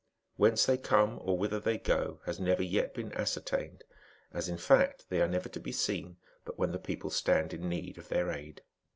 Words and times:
Whence 0.35 0.65
they^'^ 0.65 0.81
come, 0.81 1.19
or 1.21 1.37
whither 1.37 1.59
they 1.59 1.77
go, 1.77 2.21
has 2.25 2.39
never 2.39 2.63
yet 2.63 2.95
been 2.95 3.13
ascertained, 3.13 3.83
as, 4.33 4.49
in 4.49 4.57
fact, 4.57 5.05
they 5.09 5.21
are 5.21 5.27
never 5.27 5.47
to 5.49 5.59
be 5.59 5.71
seen 5.71 6.17
but 6.43 6.57
when 6.57 6.71
the 6.71 6.79
people 6.79 7.11
stand 7.11 7.53
in 7.53 7.69
need 7.69 7.99
of 7.99 8.07
their 8.09 8.31
aid. 8.31 8.63